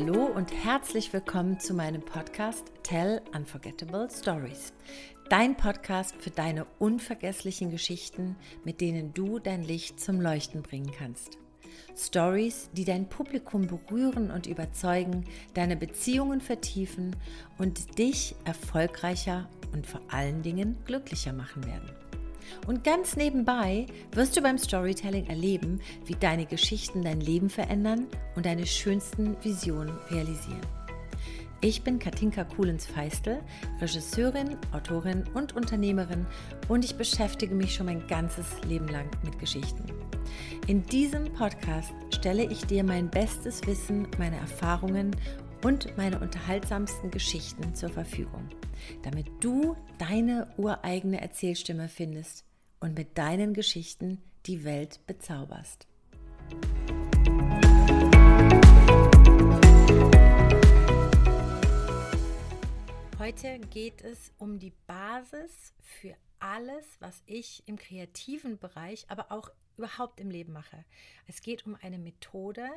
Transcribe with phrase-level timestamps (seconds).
[0.00, 4.72] Hallo und herzlich willkommen zu meinem Podcast Tell Unforgettable Stories.
[5.28, 11.36] Dein Podcast für deine unvergesslichen Geschichten, mit denen du dein Licht zum Leuchten bringen kannst.
[11.94, 17.14] Stories, die dein Publikum berühren und überzeugen, deine Beziehungen vertiefen
[17.58, 21.90] und dich erfolgreicher und vor allen Dingen glücklicher machen werden.
[22.66, 28.46] Und ganz nebenbei wirst du beim Storytelling erleben, wie deine Geschichten dein Leben verändern und
[28.46, 30.60] deine schönsten Visionen realisieren.
[31.62, 33.42] Ich bin Katinka Kuhlens-Feistel,
[33.82, 36.26] Regisseurin, Autorin und Unternehmerin
[36.68, 39.84] und ich beschäftige mich schon mein ganzes Leben lang mit Geschichten.
[40.66, 45.14] In diesem Podcast stelle ich dir mein bestes Wissen, meine Erfahrungen
[45.62, 48.48] und meine unterhaltsamsten Geschichten zur Verfügung,
[49.02, 52.44] damit du deine ureigene Erzählstimme findest
[52.80, 55.86] und mit deinen Geschichten die Welt bezauberst.
[63.18, 69.50] Heute geht es um die Basis für alles, was ich im kreativen Bereich, aber auch
[69.76, 70.84] überhaupt im Leben mache.
[71.26, 72.68] Es geht um eine Methode,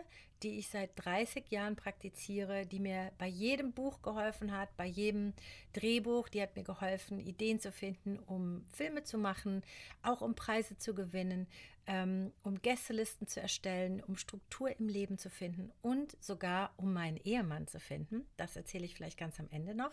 [0.44, 5.34] die ich seit 30 Jahren praktiziere, die mir bei jedem Buch geholfen hat, bei jedem
[5.74, 9.64] Drehbuch, die hat mir geholfen, Ideen zu finden, um Filme zu machen,
[10.02, 11.48] auch um Preise zu gewinnen,
[11.88, 17.18] ähm, um Gästelisten zu erstellen, um Struktur im Leben zu finden und sogar um meinen
[17.18, 18.26] Ehemann zu finden.
[18.38, 19.92] Das erzähle ich vielleicht ganz am Ende noch.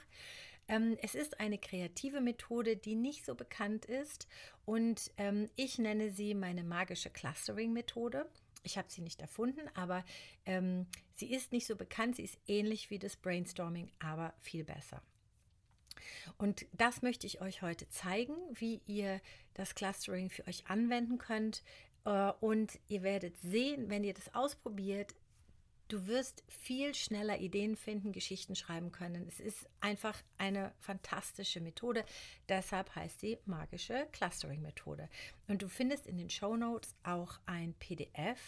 [0.71, 4.29] Ähm, es ist eine kreative Methode, die nicht so bekannt ist
[4.65, 8.25] und ähm, ich nenne sie meine magische Clustering-Methode.
[8.63, 10.05] Ich habe sie nicht erfunden, aber
[10.47, 12.17] ähm, sie ist nicht so bekannt.
[12.17, 15.03] Sie ist ähnlich wie das Brainstorming, aber viel besser.
[16.39, 19.21] Und das möchte ich euch heute zeigen, wie ihr
[19.55, 21.65] das Clustering für euch anwenden könnt.
[22.05, 25.17] Äh, und ihr werdet sehen, wenn ihr das ausprobiert,
[25.91, 29.27] Du wirst viel schneller Ideen finden, Geschichten schreiben können.
[29.27, 32.05] Es ist einfach eine fantastische Methode.
[32.49, 35.09] Deshalb heißt sie magische Clustering-Methode.
[35.49, 38.39] Und du findest in den Show Notes auch ein PDF.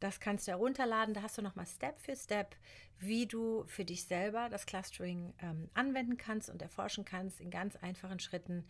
[0.00, 1.14] Das kannst du herunterladen.
[1.14, 2.56] Da hast du nochmal Step für Step,
[2.98, 7.76] wie du für dich selber das Clustering ähm, anwenden kannst und erforschen kannst in ganz
[7.76, 8.64] einfachen Schritten.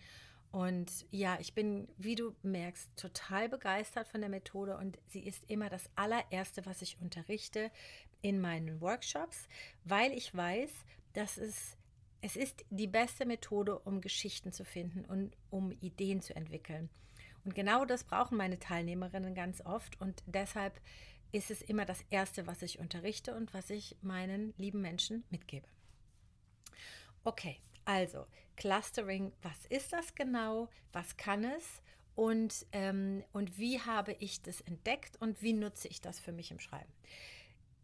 [0.52, 5.48] Und ja, ich bin, wie du merkst, total begeistert von der Methode und sie ist
[5.48, 7.70] immer das allererste, was ich unterrichte
[8.20, 9.46] in meinen Workshops,
[9.84, 10.70] weil ich weiß,
[11.12, 11.76] dass es,
[12.20, 16.90] es ist die beste Methode, um Geschichten zu finden und um Ideen zu entwickeln.
[17.44, 20.80] Und genau das brauchen meine Teilnehmerinnen ganz oft und deshalb
[21.32, 25.66] ist es immer das Erste, was ich unterrichte und was ich meinen lieben Menschen mitgebe.
[27.22, 28.26] Okay, also
[28.56, 30.68] Clustering, was ist das genau?
[30.92, 31.82] Was kann es?
[32.14, 36.50] Und, ähm, und wie habe ich das entdeckt und wie nutze ich das für mich
[36.50, 36.92] im Schreiben?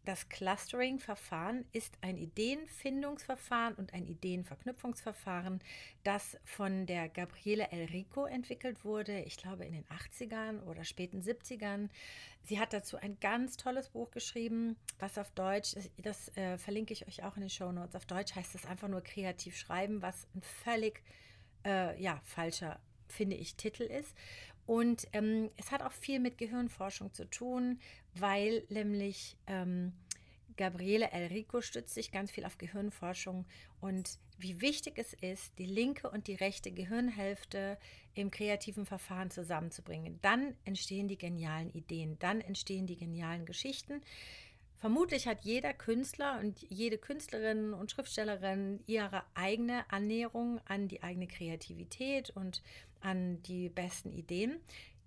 [0.06, 5.58] Das Clustering-Verfahren ist ein Ideenfindungsverfahren und ein Ideenverknüpfungsverfahren,
[6.04, 11.88] das von der Gabriele Elrico entwickelt wurde, ich glaube in den 80ern oder späten 70ern.
[12.44, 16.92] Sie hat dazu ein ganz tolles Buch geschrieben, was auf Deutsch, das, das äh, verlinke
[16.92, 17.96] ich euch auch in den Show Notes.
[17.96, 21.02] Auf Deutsch heißt es einfach nur kreativ schreiben, was ein völlig
[21.64, 22.78] äh, ja, falscher
[23.08, 24.14] finde ich, Titel ist.
[24.66, 27.78] Und ähm, es hat auch viel mit Gehirnforschung zu tun,
[28.14, 29.92] weil nämlich ähm,
[30.56, 33.44] Gabriele Elrico stützt sich ganz viel auf Gehirnforschung
[33.80, 37.78] und wie wichtig es ist, die linke und die rechte Gehirnhälfte
[38.14, 40.18] im kreativen Verfahren zusammenzubringen.
[40.22, 44.02] Dann entstehen die genialen Ideen, dann entstehen die genialen Geschichten.
[44.78, 51.26] Vermutlich hat jeder Künstler und jede Künstlerin und Schriftstellerin ihre eigene Annäherung an die eigene
[51.26, 52.62] Kreativität und
[53.06, 54.60] an die besten Ideen.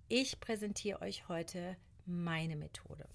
[0.07, 3.05] Ich präsentiere euch heute meine Methode.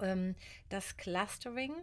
[0.00, 0.36] Ähm,
[0.68, 1.74] das Clustering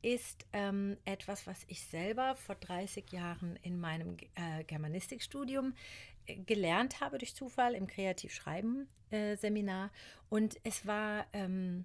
[0.00, 5.74] ist ähm, etwas, was ich selber vor 30 Jahren in meinem äh, Germanistikstudium
[6.26, 9.86] äh, gelernt habe durch Zufall im Kreativschreiben-Seminar.
[9.86, 9.90] Äh,
[10.30, 11.84] Und es war, ähm,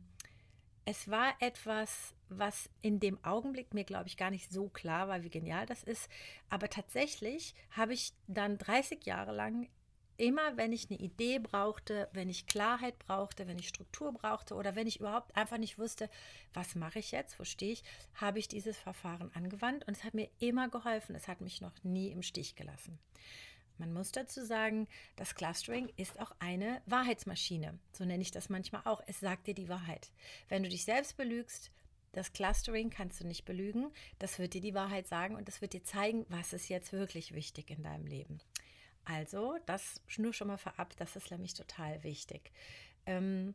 [0.85, 5.23] es war etwas, was in dem Augenblick mir, glaube ich, gar nicht so klar war,
[5.23, 6.09] wie genial das ist.
[6.49, 9.67] Aber tatsächlich habe ich dann 30 Jahre lang
[10.17, 14.75] immer, wenn ich eine Idee brauchte, wenn ich Klarheit brauchte, wenn ich Struktur brauchte oder
[14.75, 16.09] wenn ich überhaupt einfach nicht wusste,
[16.53, 17.83] was mache ich jetzt, wo stehe ich,
[18.15, 21.15] habe ich dieses Verfahren angewandt und es hat mir immer geholfen.
[21.15, 22.97] Es hat mich noch nie im Stich gelassen.
[23.77, 24.87] Man muss dazu sagen,
[25.17, 27.77] das Clustering ist auch eine Wahrheitsmaschine.
[27.91, 29.01] So nenne ich das manchmal auch.
[29.05, 30.11] Es sagt dir die Wahrheit.
[30.47, 31.71] Wenn du dich selbst belügst,
[32.15, 33.91] das Clustering kannst du nicht belügen.
[34.19, 37.33] Das wird dir die Wahrheit sagen und das wird dir zeigen, was ist jetzt wirklich
[37.33, 38.39] wichtig in deinem Leben.
[39.03, 42.51] Also, das nur schon mal vorab, das ist nämlich total wichtig.
[43.05, 43.53] Ähm,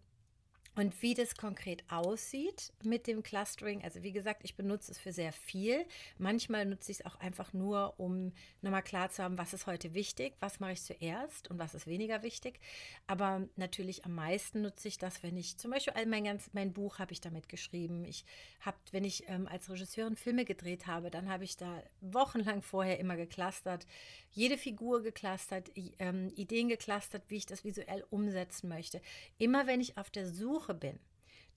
[0.77, 5.13] Und wie das konkret aussieht mit dem Clustering, also wie gesagt, ich benutze es für
[5.13, 5.85] sehr viel.
[6.17, 8.33] Manchmal nutze ich es auch einfach nur, um
[8.63, 11.89] nochmal klar zu haben, was ist heute wichtig, was mache ich zuerst und was ist
[11.89, 12.61] weniger wichtig.
[13.09, 17.01] Aber natürlich am meisten nutze ich das, wenn ich zum Beispiel mein, ganz, mein Buch
[17.01, 18.05] habe ich damit geschrieben.
[18.05, 18.25] Ich
[18.61, 23.01] habe, wenn ich ähm, als Regisseurin Filme gedreht habe, dann habe ich da wochenlang vorher
[23.01, 23.87] immer geklustert,
[24.31, 29.01] jede Figur geklustert, ähm, Ideen geklustert, wie ich das visuell umsetzen möchte.
[29.39, 30.99] Immer wenn ich auf der Suche bin,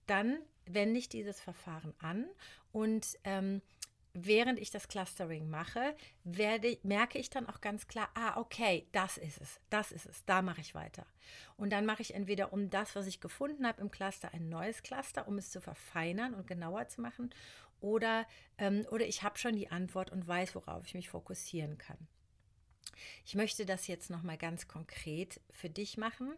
[0.06, 2.26] dann wende ich dieses Verfahren an
[2.72, 3.60] und ähm,
[4.14, 9.18] während ich das Clustering mache, werde, merke ich dann auch ganz klar, ah, okay, das
[9.18, 11.04] ist es, das ist es, da mache ich weiter.
[11.56, 14.82] Und dann mache ich entweder um das, was ich gefunden habe im Cluster, ein neues
[14.82, 17.30] Cluster, um es zu verfeinern und genauer zu machen,
[17.80, 21.98] oder, ähm, oder ich habe schon die Antwort und weiß, worauf ich mich fokussieren kann.
[23.26, 26.34] Ich möchte das jetzt nochmal ganz konkret für dich machen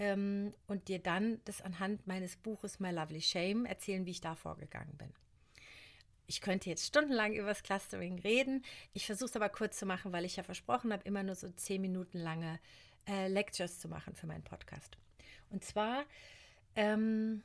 [0.00, 4.34] ähm, und dir dann das anhand meines Buches My Lovely Shame erzählen, wie ich da
[4.34, 5.12] vorgegangen bin.
[6.26, 8.64] Ich könnte jetzt stundenlang über das Clustering reden.
[8.94, 11.50] Ich versuche es aber kurz zu machen, weil ich ja versprochen habe, immer nur so
[11.50, 12.58] zehn Minuten lange
[13.06, 14.96] äh, Lectures zu machen für meinen Podcast.
[15.50, 16.04] Und zwar,
[16.76, 17.42] ähm,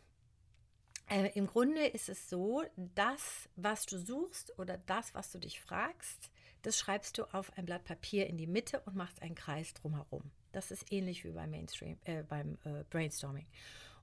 [1.09, 5.59] äh, im Grunde ist es so, das, was du suchst oder das, was du dich
[5.59, 6.29] fragst,
[6.61, 10.31] das schreibst du auf ein Blatt Papier in die Mitte und machst einen Kreis drumherum.
[10.55, 13.45] Das ist ähnlich wie beim Mainstream, äh, beim äh, Brainstorming.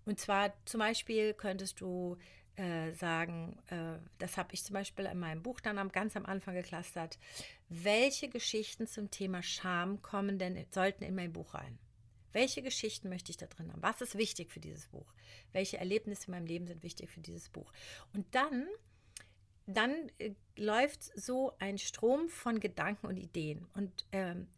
[0.04, 2.19] Und zwar zum Beispiel könntest du
[2.56, 6.26] äh, sagen, äh, das habe ich zum Beispiel in meinem Buch dann am, ganz am
[6.26, 7.19] Anfang geklustert,
[7.70, 11.78] welche Geschichten zum Thema Scham kommen denn, sollten in mein Buch rein?
[12.32, 13.82] Welche Geschichten möchte ich da drin haben?
[13.82, 15.14] Was ist wichtig für dieses Buch?
[15.52, 17.72] Welche Erlebnisse in meinem Leben sind wichtig für dieses Buch?
[18.12, 18.66] Und dann
[19.66, 24.48] dann äh, läuft so ein Strom von Gedanken und Ideen und ähm,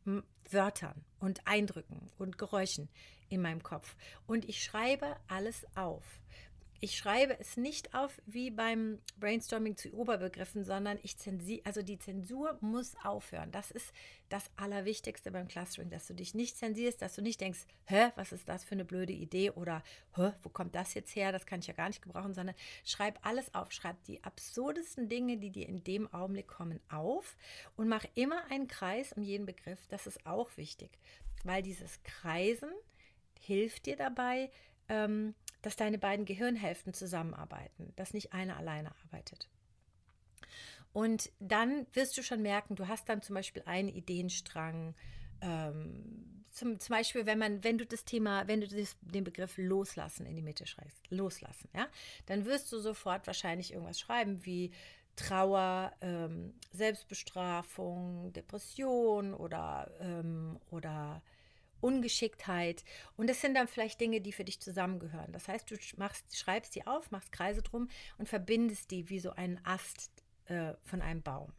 [0.50, 2.88] Wörtern und Eindrücken und Geräuschen
[3.30, 3.96] in meinem Kopf.
[4.26, 6.04] Und ich schreibe alles auf
[6.80, 11.98] ich schreibe es nicht auf wie beim Brainstorming zu Oberbegriffen, sondern ich zensiere, also die
[11.98, 13.50] Zensur muss aufhören.
[13.52, 13.92] Das ist
[14.28, 18.32] das Allerwichtigste beim Clustering, dass du dich nicht zensierst, dass du nicht denkst, hä, was
[18.32, 19.82] ist das für eine blöde Idee oder
[20.16, 23.18] hä, wo kommt das jetzt her, das kann ich ja gar nicht gebrauchen, sondern schreib
[23.26, 27.36] alles auf, schreib die absurdesten Dinge, die dir in dem Augenblick kommen, auf
[27.76, 29.86] und mach immer einen Kreis um jeden Begriff.
[29.88, 30.90] Das ist auch wichtig,
[31.44, 32.70] weil dieses Kreisen
[33.40, 34.50] hilft dir dabei,
[34.88, 39.48] ähm, dass deine beiden Gehirnhälften zusammenarbeiten, dass nicht eine alleine arbeitet.
[40.92, 44.94] Und dann wirst du schon merken, du hast dann zum Beispiel einen Ideenstrang.
[45.40, 49.54] Ähm, zum, zum, Beispiel, wenn man, wenn du das Thema, wenn du das, den Begriff
[49.56, 51.88] loslassen in die Mitte schreibst, loslassen, ja,
[52.26, 54.70] dann wirst du sofort wahrscheinlich irgendwas schreiben wie
[55.16, 61.22] Trauer, ähm, Selbstbestrafung, Depression oder, ähm, oder
[61.84, 62.82] Ungeschicktheit.
[63.16, 65.32] Und das sind dann vielleicht Dinge, die für dich zusammengehören.
[65.32, 69.30] Das heißt, du machst, schreibst die auf, machst Kreise drum und verbindest die wie so
[69.32, 70.10] einen Ast
[70.46, 71.52] äh, von einem Baum.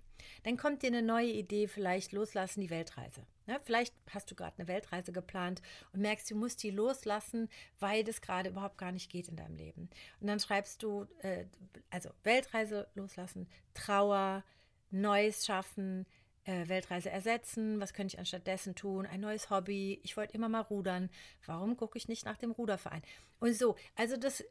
[0.44, 3.22] Dann kommt dir eine neue Idee, vielleicht loslassen die Weltreise.
[3.45, 5.62] Ja, vielleicht hast du gerade eine Weltreise geplant
[5.94, 7.48] und merkst, du musst die loslassen,
[7.80, 9.89] weil das gerade überhaupt gar nicht geht in deinem Leben.
[10.19, 11.45] Und dann schreibst du, äh,
[11.92, 14.44] also Weltreise loslassen, Trauer,
[14.89, 16.07] Neues schaffen,
[16.45, 17.80] äh, Weltreise ersetzen?
[17.80, 19.06] Was könnte ich anstattdessen tun?
[19.06, 20.00] Ein neues Hobby?
[20.03, 21.09] Ich wollte immer mal rudern.
[21.45, 23.01] Warum gucke ich nicht nach dem Ruderverein?
[23.39, 24.44] Und so, also das,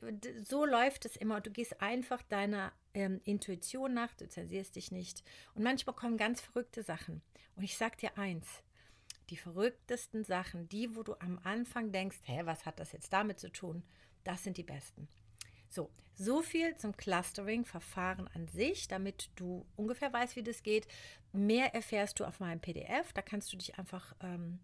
[0.42, 1.40] so läuft es immer.
[1.40, 5.22] Du gehst einfach deiner ähm, Intuition nach, du zensierst dich nicht.
[5.54, 7.22] Und manchmal kommen ganz verrückte Sachen.
[7.56, 8.62] Und ich sag dir eins,
[9.30, 13.40] die verrücktesten Sachen, die, wo du am Anfang denkst, hä, was hat das jetzt damit
[13.40, 13.82] zu tun?
[14.22, 15.08] Das sind die besten.
[15.74, 20.86] So, so viel zum Clustering-Verfahren an sich, damit du ungefähr weißt, wie das geht.
[21.32, 23.12] Mehr erfährst du auf meinem PDF.
[23.12, 24.60] Da kannst du dich einfach, ähm,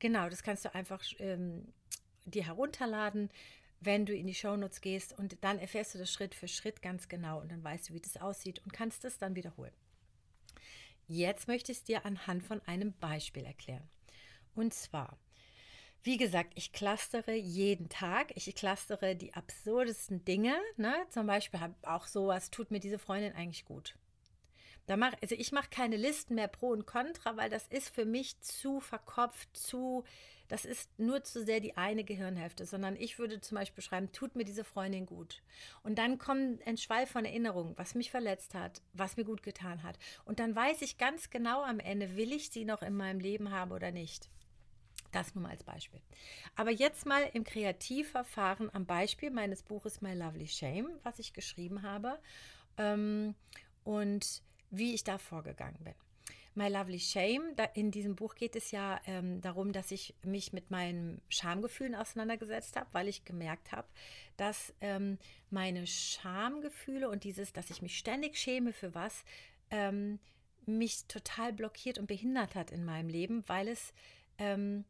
[0.00, 1.72] genau, das kannst du einfach ähm,
[2.24, 3.30] dir herunterladen,
[3.78, 5.16] wenn du in die Shownotes gehst.
[5.16, 8.00] Und dann erfährst du das Schritt für Schritt ganz genau und dann weißt du, wie
[8.00, 9.72] das aussieht und kannst es dann wiederholen.
[11.06, 13.88] Jetzt möchte ich es dir anhand von einem Beispiel erklären.
[14.56, 15.16] Und zwar,
[16.02, 18.32] wie gesagt, ich clustere jeden Tag.
[18.34, 20.54] Ich clustere die absurdesten Dinge.
[20.76, 20.94] Ne?
[21.10, 23.94] Zum Beispiel auch sowas, tut mir diese Freundin eigentlich gut.
[24.86, 28.04] Da mach, also ich mache keine Listen mehr pro und contra, weil das ist für
[28.04, 30.02] mich zu verkopft, zu,
[30.48, 34.34] das ist nur zu sehr die eine Gehirnhälfte, sondern ich würde zum Beispiel schreiben, tut
[34.34, 35.42] mir diese Freundin gut.
[35.84, 39.84] Und dann kommt ein Schweif von Erinnerungen, was mich verletzt hat, was mir gut getan
[39.84, 39.96] hat.
[40.24, 43.52] Und dann weiß ich ganz genau am Ende, will ich sie noch in meinem Leben
[43.52, 44.28] haben oder nicht.
[45.12, 46.00] Das nur mal als Beispiel.
[46.54, 51.82] Aber jetzt mal im Kreativverfahren am Beispiel meines Buches My Lovely Shame, was ich geschrieben
[51.82, 52.18] habe
[52.78, 53.34] ähm,
[53.84, 55.94] und wie ich da vorgegangen bin.
[56.54, 60.52] My Lovely Shame, da, in diesem Buch geht es ja ähm, darum, dass ich mich
[60.52, 63.88] mit meinen Schamgefühlen auseinandergesetzt habe, weil ich gemerkt habe,
[64.36, 65.18] dass ähm,
[65.50, 69.24] meine Schamgefühle und dieses, dass ich mich ständig schäme für was,
[69.70, 70.18] ähm,
[70.66, 73.92] mich total blockiert und behindert hat in meinem Leben, weil es
[74.38, 74.84] ähm,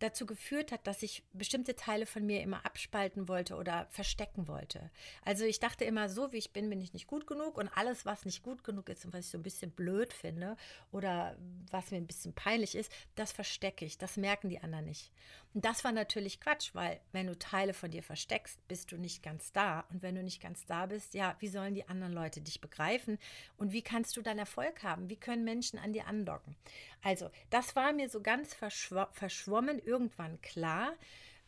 [0.00, 4.90] dazu geführt hat, dass ich bestimmte Teile von mir immer abspalten wollte oder verstecken wollte.
[5.24, 8.04] Also ich dachte immer, so wie ich bin, bin ich nicht gut genug und alles,
[8.04, 10.56] was nicht gut genug ist und was ich so ein bisschen blöd finde
[10.90, 11.36] oder
[11.70, 13.98] was mir ein bisschen peinlich ist, das verstecke ich.
[13.98, 15.12] Das merken die anderen nicht.
[15.52, 19.22] Und das war natürlich Quatsch, weil wenn du Teile von dir versteckst, bist du nicht
[19.22, 19.84] ganz da.
[19.90, 23.18] Und wenn du nicht ganz da bist, ja, wie sollen die anderen Leute dich begreifen?
[23.56, 25.10] Und wie kannst du dann Erfolg haben?
[25.10, 26.54] Wie können Menschen an dir andocken?
[27.02, 30.94] Also, das war mir so ganz verschw verschwommen irgendwann klar.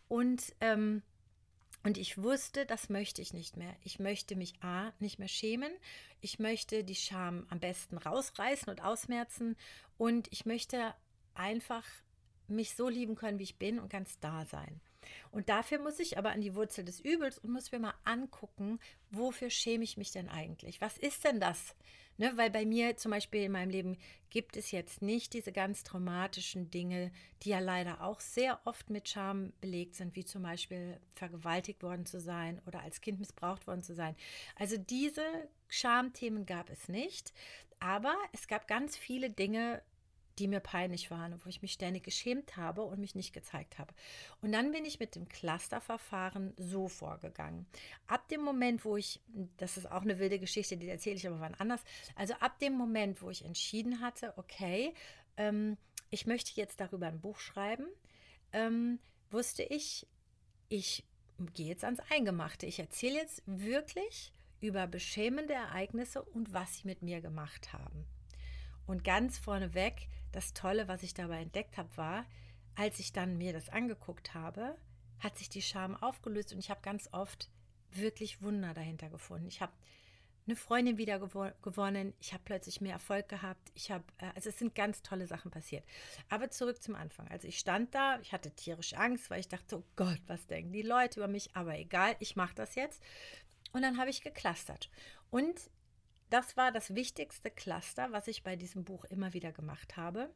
[0.08, 1.02] Und, ähm,
[1.84, 3.75] und ich wusste, das möchte ich nicht mehr.
[3.84, 5.72] Ich möchte mich A, nicht mehr schämen.
[6.20, 9.56] Ich möchte die Scham am besten rausreißen und ausmerzen.
[9.96, 10.94] Und ich möchte
[11.34, 11.84] einfach
[12.49, 14.80] mich so lieben können, wie ich bin und ganz da sein.
[15.30, 18.78] Und dafür muss ich aber an die Wurzel des Übels und muss mir mal angucken,
[19.11, 20.80] wofür schäme ich mich denn eigentlich?
[20.80, 21.75] Was ist denn das?
[22.18, 23.97] Ne, weil bei mir zum Beispiel in meinem Leben
[24.28, 27.11] gibt es jetzt nicht diese ganz traumatischen Dinge,
[27.42, 32.04] die ja leider auch sehr oft mit Scham belegt sind, wie zum Beispiel vergewaltigt worden
[32.04, 34.14] zu sein oder als Kind missbraucht worden zu sein.
[34.56, 35.25] Also diese
[35.68, 37.32] Schamthemen gab es nicht,
[37.80, 39.82] aber es gab ganz viele Dinge,
[40.38, 43.92] die mir peinlich waren wo ich mich ständig geschämt habe und mich nicht gezeigt habe.
[44.40, 47.66] Und dann bin ich mit dem Clusterverfahren so vorgegangen.
[48.06, 49.20] Ab dem Moment, wo ich,
[49.56, 51.82] das ist auch eine wilde Geschichte, die erzähle ich aber wann anders,
[52.14, 54.94] also ab dem Moment, wo ich entschieden hatte, okay,
[55.36, 55.76] ähm,
[56.10, 57.86] ich möchte jetzt darüber ein Buch schreiben,
[58.52, 58.98] ähm,
[59.30, 60.06] wusste ich,
[60.68, 61.04] ich
[61.54, 62.66] gehe jetzt ans Eingemachte.
[62.66, 68.06] Ich erzähle jetzt wirklich über beschämende Ereignisse und was sie mit mir gemacht haben.
[68.86, 72.26] Und ganz vorneweg, das Tolle, was ich dabei entdeckt habe, war,
[72.74, 74.76] als ich dann mir das angeguckt habe,
[75.20, 77.50] hat sich die Scham aufgelöst und ich habe ganz oft
[77.92, 79.46] wirklich Wunder dahinter gefunden.
[79.46, 79.72] Ich habe
[80.46, 84.48] eine Freundin wieder gewo gewonnen, ich habe plötzlich mehr Erfolg gehabt, ich habe, äh, also
[84.48, 85.84] es sind ganz tolle Sachen passiert.
[86.28, 87.28] Aber zurück zum Anfang.
[87.28, 90.72] Also ich stand da, ich hatte tierisch Angst, weil ich dachte, oh Gott, was denken
[90.72, 91.54] die Leute über mich?
[91.54, 93.00] Aber egal, ich mache das jetzt.
[93.72, 94.90] Und dann habe ich geklustert.
[95.30, 95.70] Und
[96.32, 100.32] das war das wichtigste Cluster, was ich bei diesem Buch immer wieder gemacht habe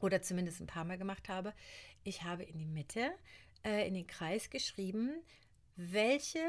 [0.00, 1.54] oder zumindest ein paar Mal gemacht habe.
[2.02, 3.12] Ich habe in die Mitte,
[3.64, 5.22] äh, in den Kreis geschrieben,
[5.76, 6.44] welche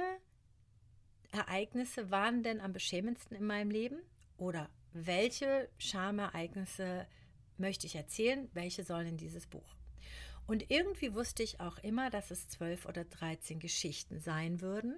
[1.31, 3.99] Ereignisse waren denn am beschämendsten in meinem Leben
[4.37, 7.07] oder welche Schamereignisse
[7.57, 9.75] möchte ich erzählen, welche sollen in dieses Buch.
[10.47, 14.95] Und irgendwie wusste ich auch immer, dass es zwölf oder dreizehn Geschichten sein würden.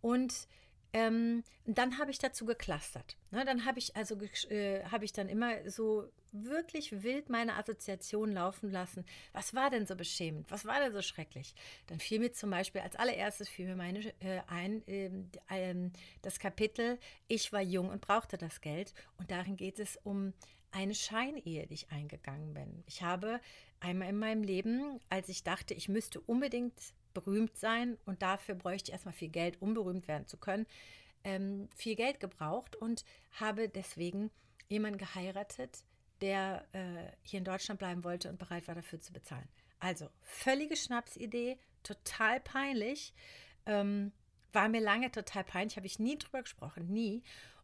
[0.00, 0.48] Und
[0.96, 3.18] ähm, dann habe ich dazu geklustert.
[3.30, 8.32] Ne, dann habe ich also äh, habe ich dann immer so wirklich wild meine Assoziation
[8.32, 9.04] laufen lassen.
[9.34, 10.50] Was war denn so beschämend?
[10.50, 11.54] Was war denn so schrecklich?
[11.88, 15.90] Dann fiel mir zum Beispiel als allererstes fiel mir meine, äh, ein äh,
[16.22, 16.98] das Kapitel
[17.28, 18.94] Ich war jung und brauchte das Geld.
[19.18, 20.32] Und darin geht es um
[20.70, 22.84] eine Scheinehe, die ich eingegangen bin.
[22.86, 23.40] Ich habe
[23.80, 26.74] einmal in meinem Leben, als ich dachte, ich müsste unbedingt
[27.16, 30.66] berühmt sein und dafür bräuchte ich erstmal viel Geld, um berühmt werden zu können,
[31.24, 34.30] ähm, viel Geld gebraucht und habe deswegen
[34.68, 35.78] jemanden geheiratet,
[36.20, 39.48] der äh, hier in Deutschland bleiben wollte und bereit war dafür zu bezahlen.
[39.78, 43.14] Also völlige Schnapsidee, total peinlich.
[43.64, 44.12] Ähm,
[44.52, 47.22] war mir lange total peinlich, habe ich nie drüber gesprochen, nie.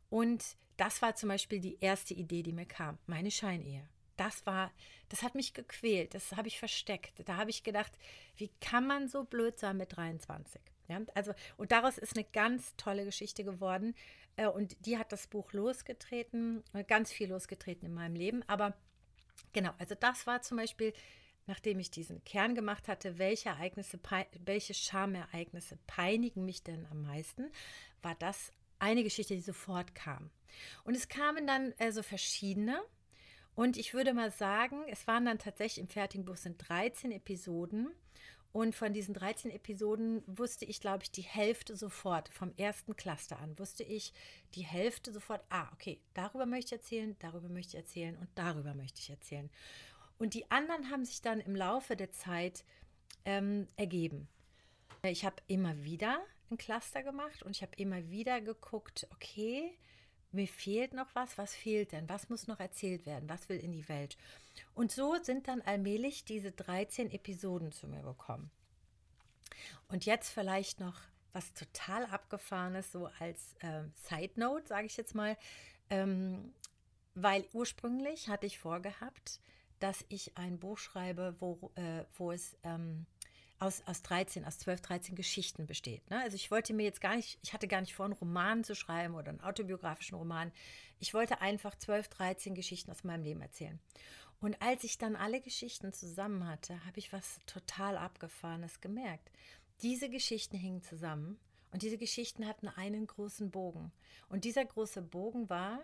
[0.08, 4.70] Und das war zum Beispiel die erste Idee, die mir kam, meine Scheinehe das war,
[5.08, 7.22] das hat mich gequält, das habe ich versteckt.
[7.26, 7.92] Da habe ich gedacht,
[8.36, 10.60] wie kann man so blöd sein mit 23?
[10.88, 13.94] Ja, also, und daraus ist eine ganz tolle Geschichte geworden.
[14.36, 18.42] Äh, und die hat das Buch losgetreten, äh, ganz viel losgetreten in meinem Leben.
[18.46, 18.74] Aber
[19.52, 20.92] genau, also das war zum Beispiel,
[21.46, 23.98] nachdem ich diesen Kern gemacht hatte, welche Ereignisse,
[24.44, 27.50] welche Schamereignisse peinigen mich denn am meisten,
[28.02, 30.30] war das eine Geschichte, die sofort kam.
[30.84, 32.82] Und es kamen dann also verschiedene.
[33.54, 37.90] Und ich würde mal sagen, es waren dann tatsächlich im fertigen Buch sind 13 Episoden.
[38.52, 43.38] Und von diesen 13 Episoden wusste ich, glaube ich, die Hälfte sofort, vom ersten Cluster
[43.38, 44.12] an, wusste ich
[44.54, 48.74] die Hälfte sofort, ah, okay, darüber möchte ich erzählen, darüber möchte ich erzählen und darüber
[48.74, 49.48] möchte ich erzählen.
[50.18, 52.64] Und die anderen haben sich dann im Laufe der Zeit
[53.24, 54.28] ähm, ergeben.
[55.02, 59.76] Ich habe immer wieder ein Cluster gemacht und ich habe immer wieder geguckt, okay,
[60.32, 62.08] mir fehlt noch was, was fehlt denn?
[62.08, 63.28] Was muss noch erzählt werden?
[63.28, 64.16] Was will in die Welt?
[64.74, 68.50] Und so sind dann allmählich diese 13 Episoden zu mir gekommen.
[69.88, 70.98] Und jetzt vielleicht noch
[71.32, 75.36] was total abgefahrenes, so als äh, Side Note, sage ich jetzt mal.
[75.90, 76.52] Ähm,
[77.14, 79.40] weil ursprünglich hatte ich vorgehabt,
[79.80, 83.06] dass ich ein Buch schreibe, wo, äh, wo es ähm,
[83.62, 86.08] aus, aus 13, aus 12, 13 Geschichten besteht.
[86.10, 86.20] Ne?
[86.20, 88.74] Also ich wollte mir jetzt gar nicht, ich hatte gar nicht vor, einen Roman zu
[88.74, 90.50] schreiben oder einen autobiografischen Roman.
[90.98, 93.78] Ich wollte einfach 12, 13 Geschichten aus meinem Leben erzählen.
[94.40, 99.30] Und als ich dann alle Geschichten zusammen hatte, habe ich was total Abgefahrenes gemerkt.
[99.82, 101.38] Diese Geschichten hingen zusammen
[101.70, 103.92] und diese Geschichten hatten einen großen Bogen.
[104.28, 105.80] Und dieser große Bogen war,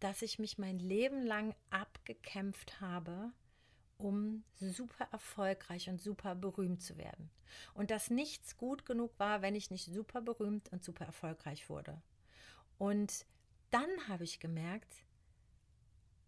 [0.00, 3.32] dass ich mich mein Leben lang abgekämpft habe,
[4.00, 7.30] um super erfolgreich und super berühmt zu werden.
[7.74, 12.00] Und dass nichts gut genug war, wenn ich nicht super berühmt und super erfolgreich wurde.
[12.78, 13.26] Und
[13.70, 14.94] dann habe ich gemerkt,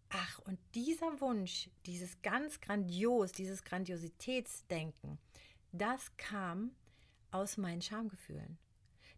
[0.09, 5.17] ach, und dieser Wunsch, dieses ganz grandios, dieses Grandiositätsdenken,
[5.71, 6.75] das kam
[7.31, 8.57] aus meinen Schamgefühlen.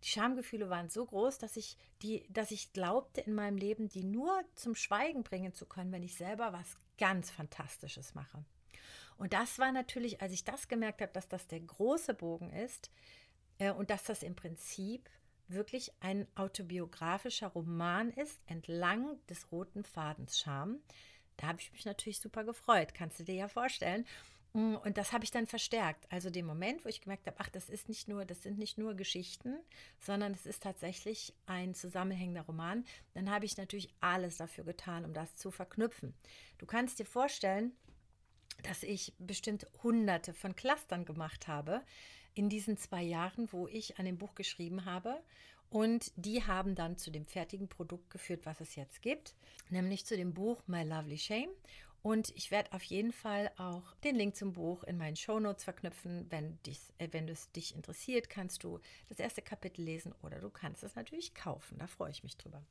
[0.03, 4.03] Die Schamgefühle waren so groß, dass ich die, dass ich glaubte in meinem Leben, die
[4.03, 8.43] nur zum Schweigen bringen zu können, wenn ich selber was ganz Fantastisches mache.
[9.17, 12.91] Und das war natürlich, als ich das gemerkt habe, dass das der große Bogen ist
[13.59, 15.09] äh, und dass das im Prinzip
[15.47, 20.79] wirklich ein autobiografischer Roman ist, entlang des roten Fadens Scham.
[21.37, 24.05] Da habe ich mich natürlich super gefreut, kannst du dir ja vorstellen.
[24.55, 26.07] Mm, und das habe ich dann verstärkt.
[26.09, 28.77] Also den Moment, wo ich gemerkt habe, ach, das ist nicht nur, das sind nicht
[28.77, 29.57] nur Geschichten,
[29.99, 35.13] sondern es ist tatsächlich ein zusammenhängender Roman, dann habe ich natürlich alles dafür getan, um
[35.13, 36.13] das zu verknüpfen.
[36.57, 37.73] Du kannst dir vorstellen,
[38.63, 41.81] dass ich bestimmt hunderte von Clustern gemacht habe
[42.33, 45.21] in diesen zwei Jahren, wo ich an dem Buch geschrieben habe.
[45.69, 49.35] Und die haben dann zu dem fertigen Produkt geführt, was es jetzt gibt,
[49.69, 51.49] nämlich zu dem Buch My Lovely Shame.
[52.05, 56.27] Und ich werde auf jeden Fall auch den Link zum Buch in meinen Shownotes verknüpfen.
[56.29, 60.51] Wenn, dies, äh, wenn es dich interessiert, kannst du das erste Kapitel lesen oder du
[60.51, 61.79] kannst es natürlich kaufen.
[61.79, 62.61] Da freue ich mich drüber.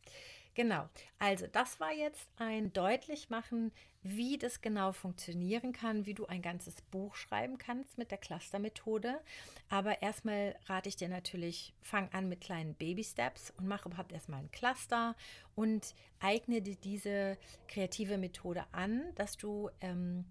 [0.55, 6.43] Genau, also das war jetzt ein Deutlichmachen, wie das genau funktionieren kann, wie du ein
[6.43, 9.21] ganzes Buch schreiben kannst mit der Cluster-Methode.
[9.69, 14.41] Aber erstmal rate ich dir natürlich, fang an mit kleinen Baby-Steps und mach überhaupt erstmal
[14.41, 15.17] ein Cluster
[15.57, 20.25] und eigne dir diese kreative Methode an, dass du ähm,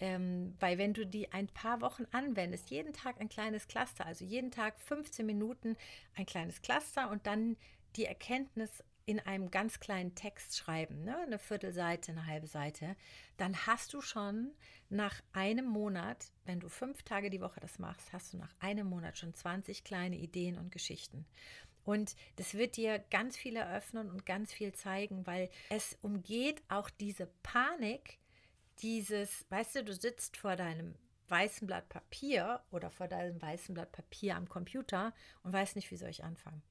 [0.00, 4.24] ähm, weil wenn du die ein paar Wochen anwendest, jeden Tag ein kleines Cluster, also
[4.24, 5.76] jeden Tag 15 Minuten
[6.16, 7.56] ein kleines Cluster und dann
[7.94, 11.16] die Erkenntnis in einem ganz kleinen Text schreiben, ne?
[11.18, 12.96] eine Viertelseite, eine halbe Seite,
[13.36, 14.52] dann hast du schon
[14.88, 18.86] nach einem Monat, wenn du fünf Tage die Woche das machst, hast du nach einem
[18.86, 21.26] Monat schon 20 kleine Ideen und Geschichten.
[21.84, 26.90] Und das wird dir ganz viel eröffnen und ganz viel zeigen, weil es umgeht auch
[26.90, 28.18] diese Panik,
[28.78, 30.94] dieses, weißt du, du sitzt vor deinem
[31.28, 35.12] weißen Blatt Papier oder vor deinem weißen Blatt Papier am Computer
[35.42, 36.62] und weißt nicht, wie soll ich anfangen.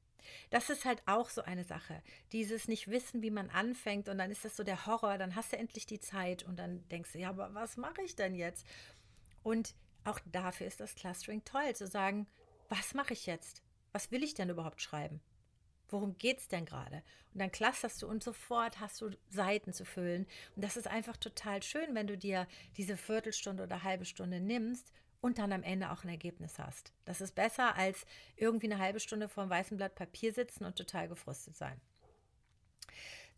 [0.49, 2.01] Das ist halt auch so eine Sache.
[2.31, 5.51] Dieses nicht wissen, wie man anfängt und dann ist das so der Horror, dann hast
[5.51, 8.65] du endlich die Zeit und dann denkst du, ja, aber was mache ich denn jetzt?
[9.43, 12.27] Und auch dafür ist das Clustering toll, zu sagen,
[12.69, 13.61] was mache ich jetzt?
[13.91, 15.21] Was will ich denn überhaupt schreiben?
[15.89, 17.03] Worum geht es denn gerade?
[17.33, 20.25] Und dann clusterst du und sofort hast du Seiten zu füllen.
[20.55, 24.91] Und das ist einfach total schön, wenn du dir diese Viertelstunde oder halbe Stunde nimmst
[25.21, 26.91] und dann am Ende auch ein Ergebnis hast.
[27.05, 28.05] Das ist besser als
[28.35, 31.79] irgendwie eine halbe Stunde vor einem weißen Blatt Papier sitzen und total gefrustet sein.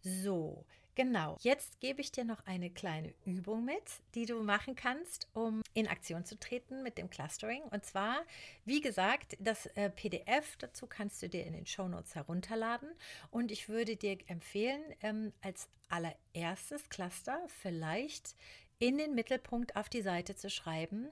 [0.02, 0.66] So,
[0.96, 1.38] genau.
[1.42, 3.84] Jetzt gebe ich dir noch eine kleine Übung mit,
[4.16, 7.64] die du machen kannst, um in Aktion zu treten mit dem Clustering.
[7.64, 8.24] Und zwar,
[8.66, 12.90] wie gesagt, das äh, PDF dazu kannst du dir in den Show Notes herunterladen.
[13.32, 18.36] Und ich würde dir empfehlen, ähm, als allererstes Cluster vielleicht
[18.80, 21.08] in den Mittelpunkt auf die Seite zu schreiben,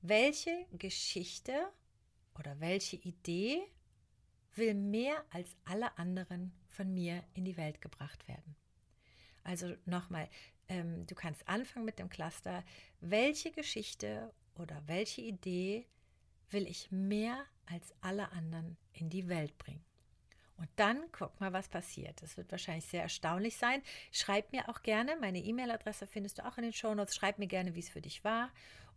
[0.00, 1.52] welche Geschichte
[2.38, 3.60] oder welche Idee
[4.54, 8.56] will mehr als alle anderen von mir in die Welt gebracht werden?
[9.44, 10.28] Also nochmal,
[10.68, 12.64] ähm, du kannst anfangen mit dem Cluster,
[13.00, 15.86] welche Geschichte oder welche Idee
[16.50, 19.84] will ich mehr als alle anderen in die Welt bringen?
[20.58, 22.20] Und dann guck mal, was passiert.
[22.20, 23.80] Das wird wahrscheinlich sehr erstaunlich sein.
[24.10, 27.14] Schreib mir auch gerne, meine E-Mail-Adresse findest du auch in den Shownotes.
[27.14, 28.50] Schreib mir gerne, wie es für dich war.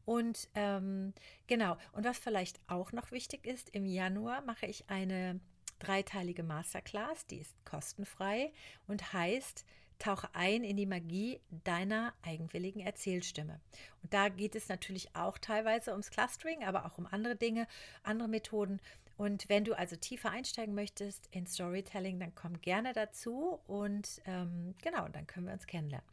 [0.06, 1.14] Und ähm,
[1.48, 5.40] genau, und was vielleicht auch noch wichtig ist, im Januar mache ich eine
[5.80, 8.52] dreiteilige Masterclass, die ist kostenfrei
[8.88, 9.66] und heißt,
[10.02, 13.60] tauche ein in die Magie deiner eigenwilligen Erzählstimme.
[14.02, 17.68] Und da geht es natürlich auch teilweise ums Clustering, aber auch um andere Dinge,
[18.04, 18.80] andere Methoden.
[19.18, 24.74] Und wenn du also tiefer einsteigen möchtest in Storytelling, dann komm gerne dazu und ähm,
[24.82, 26.11] genau, dann können wir uns kennenlernen.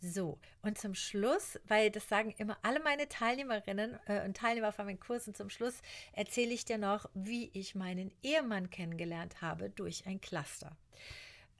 [0.00, 4.84] So, und zum Schluss, weil das sagen immer alle meine Teilnehmerinnen äh, und Teilnehmer von
[4.86, 5.80] meinen Kursen, zum Schluss
[6.12, 10.76] erzähle ich dir noch, wie ich meinen Ehemann kennengelernt habe durch ein Cluster.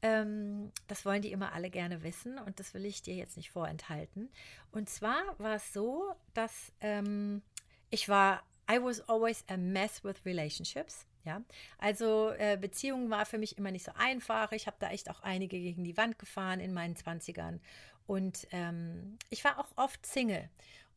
[0.03, 3.51] Ähm, das wollen die immer alle gerne wissen und das will ich dir jetzt nicht
[3.51, 4.29] vorenthalten.
[4.71, 7.41] Und zwar war es so, dass ähm,
[7.89, 11.07] ich war, I was always a mess with relationships.
[11.25, 11.41] Ja,
[11.79, 14.53] also äh, Beziehungen war für mich immer nicht so einfach.
[14.53, 17.61] Ich habe da echt auch einige gegen die Wand gefahren in meinen 20ern.
[18.07, 20.49] Und ähm, ich war auch oft Single.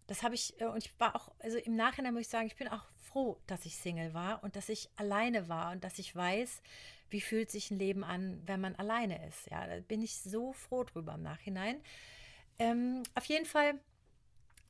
[0.07, 2.55] Das habe ich, äh, und ich war auch, also im Nachhinein muss ich sagen, ich
[2.55, 6.15] bin auch froh, dass ich Single war und dass ich alleine war und dass ich
[6.15, 6.61] weiß,
[7.09, 9.49] wie fühlt sich ein Leben an, wenn man alleine ist.
[9.49, 11.81] Ja, da bin ich so froh drüber im Nachhinein.
[12.59, 13.79] Ähm, auf jeden Fall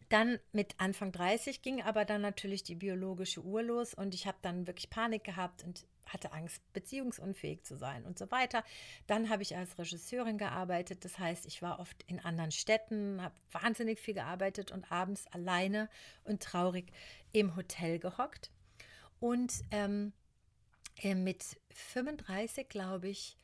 [0.09, 4.37] dann mit Anfang 30 ging aber dann natürlich die biologische Uhr los und ich habe
[4.41, 8.63] dann wirklich Panik gehabt und hatte Angst, beziehungsunfähig zu sein und so weiter.
[9.07, 13.35] Dann habe ich als Regisseurin gearbeitet, das heißt, ich war oft in anderen Städten, habe
[13.51, 15.89] wahnsinnig viel gearbeitet und abends alleine
[16.23, 16.91] und traurig
[17.31, 18.51] im Hotel gehockt.
[19.19, 20.13] Und ähm,
[21.01, 23.37] äh, mit 35, glaube ich,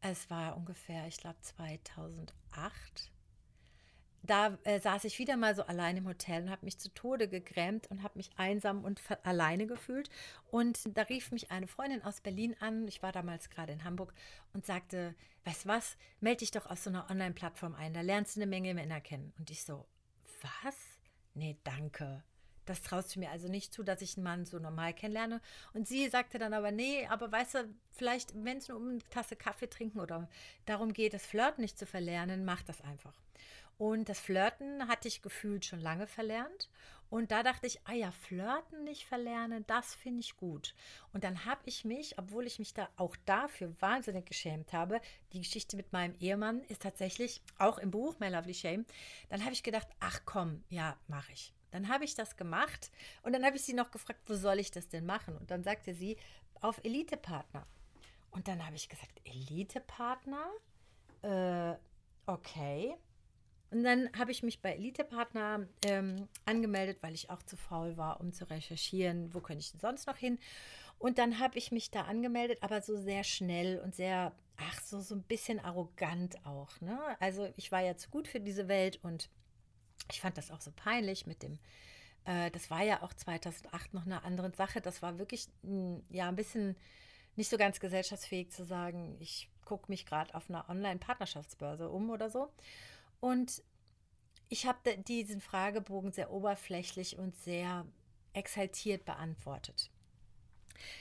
[0.00, 3.10] es war ungefähr, ich glaube 2008,
[4.22, 7.28] da äh, saß ich wieder mal so allein im Hotel und habe mich zu Tode
[7.28, 10.10] gegrämt und habe mich einsam und alleine gefühlt.
[10.50, 14.12] Und da rief mich eine Freundin aus Berlin an, ich war damals gerade in Hamburg,
[14.52, 18.40] und sagte, weißt was, melde dich doch auf so einer Online-Plattform ein, da lernst du
[18.40, 19.32] eine Menge Männer kennen.
[19.38, 19.86] Und ich so,
[20.42, 20.76] was?
[21.34, 22.22] Nee, danke.
[22.68, 25.40] Das traust du mir also nicht zu, dass ich einen Mann so normal kennenlerne.
[25.72, 28.98] Und sie sagte dann aber, nee, aber weißt du, vielleicht, wenn es nur um eine
[29.08, 30.28] Tasse Kaffee trinken oder
[30.66, 33.14] darum geht, das Flirten nicht zu verlernen, mach das einfach.
[33.78, 36.68] Und das Flirten hatte ich gefühlt schon lange verlernt.
[37.10, 40.74] Und da dachte ich, ah ja, Flirten nicht verlernen, das finde ich gut.
[41.14, 45.00] Und dann habe ich mich, obwohl ich mich da auch dafür wahnsinnig geschämt habe,
[45.32, 48.84] die Geschichte mit meinem Ehemann ist tatsächlich auch im Buch My Lovely Shame,
[49.30, 51.54] dann habe ich gedacht, ach komm, ja, mache ich.
[51.70, 52.90] Dann habe ich das gemacht
[53.22, 55.36] und dann habe ich sie noch gefragt, wo soll ich das denn machen?
[55.36, 56.18] Und dann sagte sie,
[56.60, 57.66] auf Elite-Partner.
[58.30, 60.50] Und dann habe ich gesagt, Elite-Partner?
[61.22, 61.74] Äh,
[62.26, 62.96] okay.
[63.70, 68.20] Und dann habe ich mich bei Elite-Partner ähm, angemeldet, weil ich auch zu faul war,
[68.20, 70.38] um zu recherchieren, wo könnte ich denn sonst noch hin.
[70.98, 75.00] Und dann habe ich mich da angemeldet, aber so sehr schnell und sehr, ach, so,
[75.00, 76.80] so ein bisschen arrogant auch.
[76.80, 76.98] Ne?
[77.20, 79.28] Also ich war ja zu gut für diese Welt und
[80.10, 81.58] ich fand das auch so peinlich mit dem,
[82.24, 84.80] äh, das war ja auch 2008 noch eine andere Sache.
[84.80, 86.74] Das war wirklich, mh, hm, ja, ein bisschen
[87.36, 92.30] nicht so ganz gesellschaftsfähig zu sagen, ich gucke mich gerade auf einer Online-Partnerschaftsbörse um oder
[92.30, 92.50] so.
[93.20, 93.62] Und
[94.48, 97.86] ich habe diesen Fragebogen sehr oberflächlich und sehr
[98.32, 99.90] exaltiert beantwortet.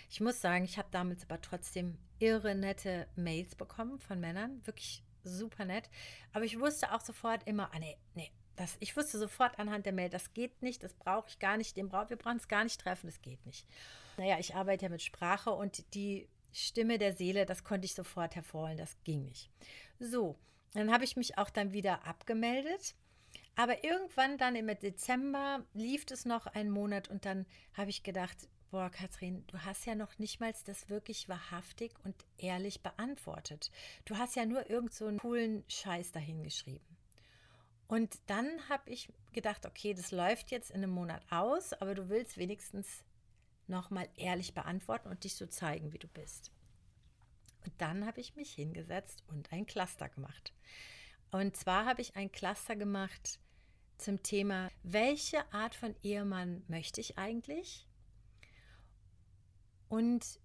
[0.09, 5.03] Ich muss sagen, ich habe damals aber trotzdem irre nette Mails bekommen von Männern, wirklich
[5.23, 5.89] super nett.
[6.33, 9.93] Aber ich wusste auch sofort immer, ah nee, nee, das, ich wusste sofort anhand der
[9.93, 12.63] Mail, das geht nicht, das brauche ich gar nicht, den brauch, wir brauchen es gar
[12.63, 13.67] nicht treffen, das geht nicht.
[14.17, 18.35] Naja, ich arbeite ja mit Sprache und die Stimme der Seele, das konnte ich sofort
[18.35, 19.51] hervorholen, das ging nicht.
[19.99, 20.39] So,
[20.73, 22.95] dann habe ich mich auch dann wieder abgemeldet.
[23.55, 28.47] Aber irgendwann dann im Dezember lief es noch einen Monat und dann habe ich gedacht,
[28.69, 33.71] boah, Kathrin, du hast ja noch nicht mal das wirklich wahrhaftig und ehrlich beantwortet.
[34.05, 36.85] Du hast ja nur irgend so einen coolen Scheiß dahin geschrieben.
[37.87, 42.09] Und dann habe ich gedacht, okay, das läuft jetzt in einem Monat aus, aber du
[42.09, 43.03] willst wenigstens
[43.67, 46.51] nochmal ehrlich beantworten und dich so zeigen, wie du bist.
[47.67, 50.53] Und dann habe ich mich hingesetzt und ein Cluster gemacht.
[51.31, 53.41] Und zwar habe ich ein Cluster gemacht
[53.97, 57.85] zum Thema, welche Art von Ehemann möchte ich eigentlich?
[59.89, 60.39] Und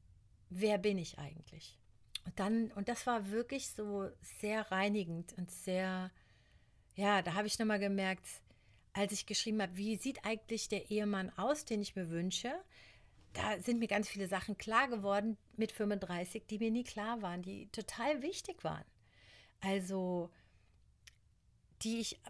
[0.51, 1.79] wer bin ich eigentlich?
[2.25, 6.11] Und dann, und das war wirklich so sehr reinigend und sehr,
[6.97, 8.27] ja, da habe ich nochmal gemerkt,
[8.95, 12.53] als ich geschrieben habe, wie sieht eigentlich der Ehemann aus, den ich mir wünsche,
[13.33, 17.43] da sind mir ganz viele Sachen klar geworden mit 35, die mir nie klar waren,
[17.43, 18.85] die total wichtig waren.
[19.61, 20.31] Also
[21.83, 22.21] die ich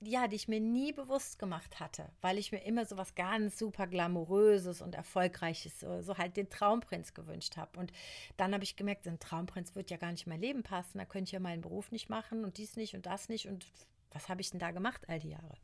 [0.00, 3.58] ja, die ich mir nie bewusst gemacht hatte, weil ich mir immer so was ganz
[3.58, 7.78] super glamouröses und erfolgreiches, so, so halt den Traumprinz gewünscht habe.
[7.78, 7.92] Und
[8.36, 11.04] dann habe ich gemerkt, ein Traumprinz wird ja gar nicht in mein Leben passen, da
[11.04, 13.66] könnte ich ja meinen Beruf nicht machen und dies nicht und das nicht und
[14.12, 15.54] was habe ich denn da gemacht all die Jahre?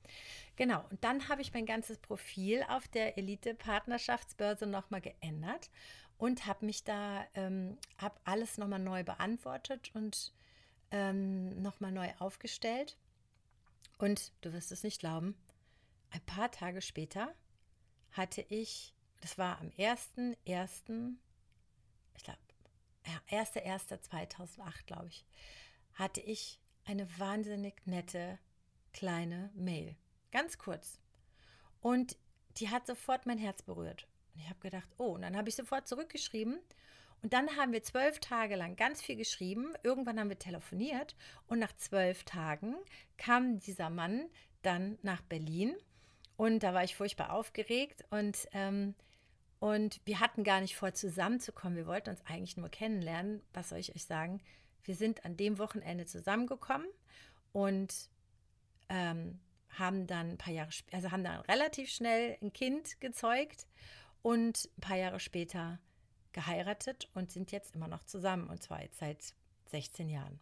[0.57, 5.71] Genau, und dann habe ich mein ganzes Profil auf der Elite-Partnerschaftsbörse nochmal geändert
[6.19, 10.33] und habe mich da, ähm, habe alles nochmal neu beantwortet und
[10.91, 12.97] ähm, nochmal neu aufgestellt.
[13.99, 15.37] Und du wirst es nicht glauben,
[16.11, 17.35] ein paar Tage später
[18.13, 21.15] hatte ich, das war am 1.1.,
[22.17, 22.39] ich glaube,
[23.07, 25.25] ja, 1.1.2008, glaube ich,
[25.95, 28.39] hatte ich eine wahnsinnig nette
[28.93, 29.97] kleine Mail.
[30.31, 30.99] Ganz kurz.
[31.81, 32.17] Und
[32.57, 34.07] die hat sofort mein Herz berührt.
[34.35, 36.59] Und ich habe gedacht, oh, und dann habe ich sofort zurückgeschrieben
[37.23, 39.75] Und dann haben wir zwölf Tage lang ganz viel geschrieben.
[39.83, 41.17] Irgendwann haben wir telefoniert
[41.47, 42.75] und nach zwölf Tagen
[43.17, 44.27] kam dieser Mann
[44.63, 45.75] dann nach Berlin
[46.37, 48.95] und da war ich furchtbar aufgeregt und ähm,
[49.61, 51.79] und wir hatten gar nicht vor, zusammenzukommen.
[51.79, 53.41] Wir wollten uns eigentlich nur kennenlernen.
[53.55, 54.43] Was soll ich euch sagen?
[54.85, 56.89] Wir sind an dem Wochenende zusammengekommen
[57.53, 58.09] und
[58.89, 63.67] ähm, haben dann ein paar Jahre, also haben dann relativ schnell ein Kind gezeugt
[64.23, 65.79] und ein paar Jahre später
[66.33, 69.35] geheiratet und sind jetzt immer noch zusammen und zwar jetzt seit
[69.71, 70.41] 16 Jahren.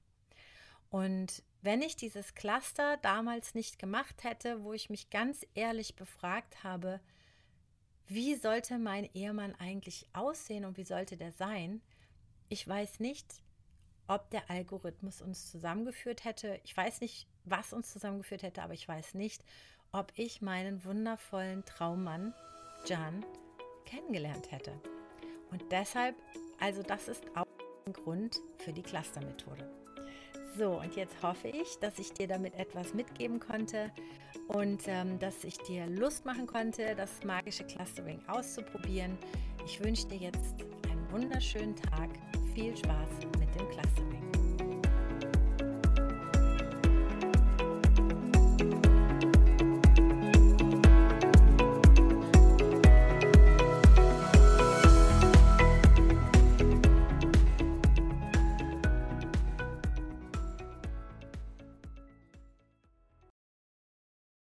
[0.90, 6.64] Und wenn ich dieses Cluster damals nicht gemacht hätte, wo ich mich ganz ehrlich befragt
[6.64, 7.00] habe,
[8.09, 11.81] wie sollte mein Ehemann eigentlich aussehen und wie sollte der sein?
[12.48, 13.41] Ich weiß nicht,
[14.12, 16.61] ob der Algorithmus uns zusammengeführt hätte.
[16.64, 19.42] Ich weiß nicht, was uns zusammengeführt hätte, aber ich weiß nicht,
[19.90, 22.35] ob ich meinen wundervollen Traummann
[22.87, 23.25] Jan
[23.87, 24.72] kennengelernt hätte.
[25.51, 26.14] Und deshalb,
[26.61, 27.46] also das ist auch
[27.87, 29.68] ein Grund für die Cluster-Methode.
[30.59, 33.90] So, und jetzt hoffe ich, dass ich dir damit etwas mitgeben konnte
[34.48, 39.16] und ähm, dass ich dir Lust machen konnte, das magische Clustering auszuprobieren.
[39.64, 40.55] Ich wünsche dir jetzt
[40.90, 42.11] einen wunderschönen Tag.
[42.54, 43.08] Viel Spaß
[43.40, 44.41] mit dem Clustering.